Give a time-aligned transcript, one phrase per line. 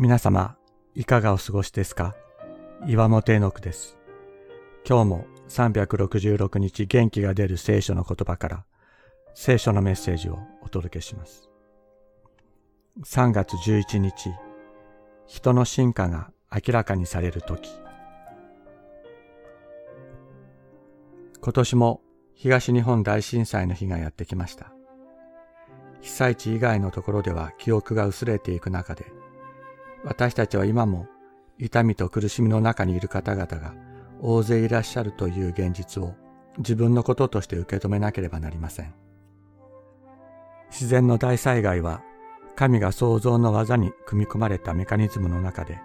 [0.00, 0.56] 皆様、
[0.94, 2.14] いかがお過ごしですか？
[2.86, 3.98] 岩本絵の句です。
[4.88, 8.64] 今日も366日元気が出る聖書の言葉から
[9.34, 11.50] 聖書のメッセージをお届けします。
[13.02, 14.30] 3月11日、
[15.26, 17.68] 人の進化が明らかにされる時。
[21.40, 22.02] 今年も
[22.34, 24.72] 東日本大震災の日がやってきました。
[26.00, 29.06] 被災地以外のところでは記憶が薄れていく中で、
[30.04, 31.06] 私たちは今も
[31.58, 33.74] 痛みと苦しみの中にいる方々が
[34.20, 36.14] 大勢いらっしゃるという現実を
[36.58, 38.94] 自分のこととして受け止めなければなりません。
[40.70, 42.02] 自然の大災害は
[42.56, 45.80] 神が創造の技に組み込まれたメカニズムの中で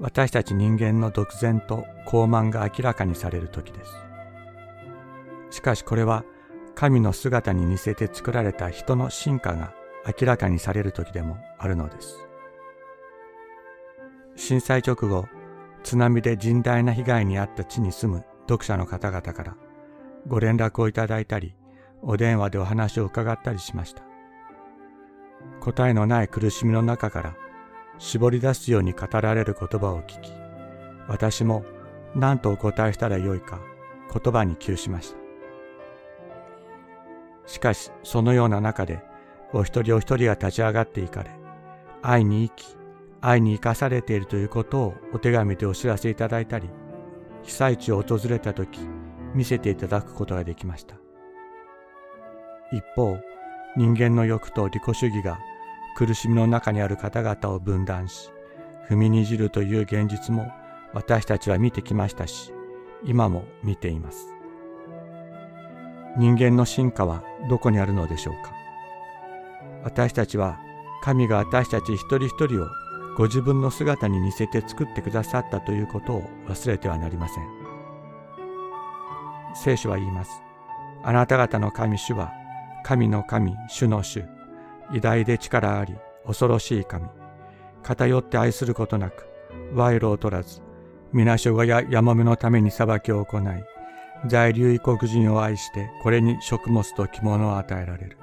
[0.00, 3.90] 私たち人間の独善と傲慢が明らかにされる時です。
[5.50, 6.24] しかしこれは
[6.74, 9.74] 神の姿に似せて作られた人の進化が
[10.06, 12.27] 明らかにされる時でもあるのです。
[14.38, 15.26] 震災直後、
[15.82, 19.56] 津波で甚大な被害に遭った地に住む読者の方々から
[20.28, 21.56] ご連絡をいただいたり、
[22.02, 24.04] お電話でお話を伺ったりしました。
[25.60, 27.36] 答えのない苦しみの中から
[27.98, 30.30] 絞り出すように語られる言葉を聞き、
[31.08, 31.64] 私も
[32.14, 33.60] 何とお答えしたらよいか
[34.12, 35.18] 言葉に窮しました。
[37.46, 39.02] しかし、そのような中で、
[39.52, 41.30] お一人お一人が立ち上がっていかれ、
[42.02, 42.77] 愛に生き、
[43.20, 46.68] 愛に生かされているということをお手紙でお知らせいただいたり、
[47.42, 48.80] 被災地を訪れた時、
[49.34, 50.96] 見せていただくことができました。
[52.72, 53.18] 一方、
[53.76, 55.38] 人間の欲と利己主義が
[55.96, 58.30] 苦しみの中にある方々を分断し、
[58.88, 60.50] 踏みにじるという現実も
[60.94, 62.52] 私たちは見てきましたし、
[63.04, 64.34] 今も見ています。
[66.16, 68.52] 人間の進化はどこにあるのでしょうか
[69.84, 70.58] 私たちは
[71.02, 72.66] 神が私たち一人一人を
[73.18, 77.44] ご自分の姿に似せて作ってくださったということを忘れてはなりません。
[79.56, 80.40] 聖書は言います。
[81.02, 82.32] あなた方の神主は、
[82.84, 84.24] 神の神、主の主、
[84.92, 85.96] 偉大で力あり、
[86.28, 87.08] 恐ろしい神。
[87.82, 89.26] 偏って愛することなく、
[89.74, 90.62] 賄賂を取らず、
[91.12, 93.42] 皆所がややもめのために裁きを行い、
[94.28, 98.16] 在留異国人を愛して、これに食物と着物を与えられる。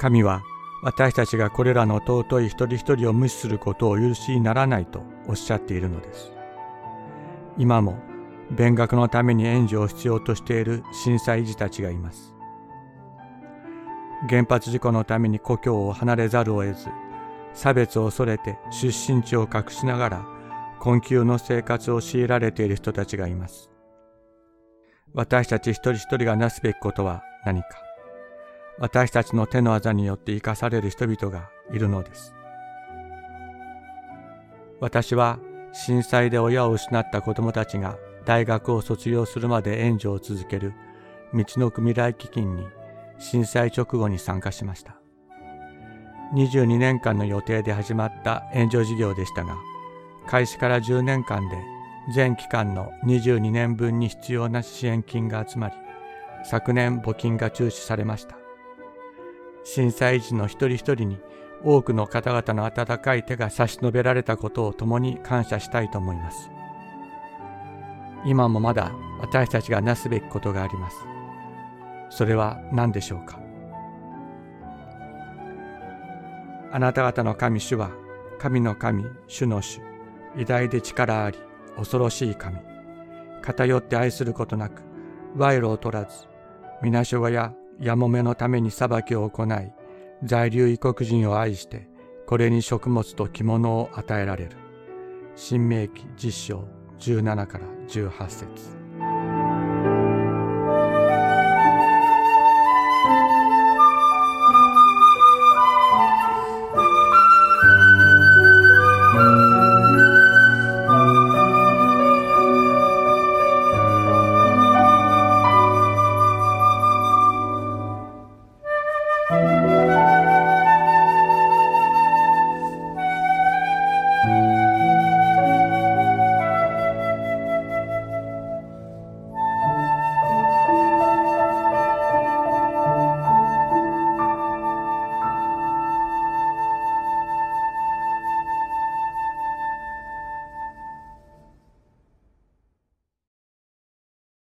[0.00, 0.42] 神は
[0.82, 6.32] 私たちがこれらの尊い一人一人を無視することを許しにならないとおっしゃっているのです。
[7.58, 7.98] 今も
[8.50, 12.34] 勉学のために援助を必要としている震災児たちがいます。
[14.28, 16.88] 原発事故のために故郷を離れざるを得ず、
[17.52, 20.26] 差別を恐れて出身地を隠しながら
[20.78, 23.70] 困窮の生活を強いられている人たちがいます。
[25.12, 27.68] 私たち一人一人がなすべきことは何か？
[28.80, 32.34] 私たちの手の技によって生かされる人々がいるのです。
[34.80, 35.38] 私は
[35.72, 40.72] 震災で親を失った子供たちが大学を卒業するまで援助を続ける
[41.34, 42.66] 道のく未来基金に
[43.18, 44.96] 震災直後に参加しました。
[46.34, 49.56] 22年間の予定で始まった援助事業でしたが、
[50.26, 51.56] 開始から10年間で
[52.14, 55.74] 全期間の22年分に必要な支援金が集まり、
[56.44, 58.39] 昨年募金が中止されました。
[59.64, 61.18] 震災時の一人一人に
[61.62, 66.50] 多くの方々の温かい手が差し伸べられたことを共に感謝したいと思います。
[68.24, 70.96] 今もまだ私たちがなすべきことがあります。
[72.08, 73.38] それは何でしょうか？
[76.72, 77.90] あなた方の神主は
[78.38, 79.80] 神の神主の主
[80.36, 81.38] 偉大で力あり
[81.76, 82.58] 恐ろしい神
[83.42, 84.82] 偏って愛することなく
[85.36, 86.26] 賄賂を取らず
[86.82, 89.72] 皆所がややもめのために裁きを行い、
[90.22, 91.88] 在留異国人を愛して、
[92.26, 94.50] これに食物と着物を与えられる。
[95.34, 96.68] 新明記実章
[96.98, 99.39] 17から18節